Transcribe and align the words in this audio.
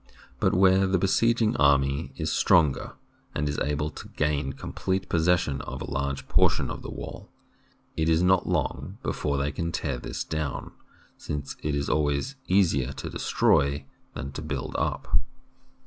But 0.39 0.55
where 0.55 0.87
the 0.87 0.97
besieging 0.97 1.55
army 1.57 2.11
is 2.17 2.31
the 2.31 2.35
stronger 2.35 2.93
and 3.35 3.47
is 3.47 3.59
able 3.59 3.91
to 3.91 4.07
gain 4.07 4.53
complete 4.53 5.07
posses 5.09 5.41
sion 5.41 5.61
of 5.61 5.79
a 5.79 5.91
large 5.91 6.27
portion 6.27 6.71
of 6.71 6.81
the 6.81 6.89
wall, 6.89 7.29
it 7.95 8.09
is 8.09 8.23
not 8.23 8.47
long 8.49 8.97
before 9.03 9.37
they 9.37 9.51
can 9.51 9.71
tear 9.71 9.99
this 9.99 10.23
down, 10.23 10.71
since 11.19 11.55
it 11.61 11.75
is 11.75 11.87
always 11.87 12.35
easier 12.47 12.91
to 12.93 13.11
destroy 13.11 13.85
than 14.15 14.31
to 14.31 14.41
build 14.41 14.75
up. 14.79 15.17